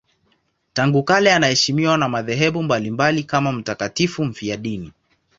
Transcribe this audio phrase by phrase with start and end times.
[0.73, 4.93] Tangu kale anaheshimiwa na madhehebu mbalimbali kama mtakatifu mfiadini.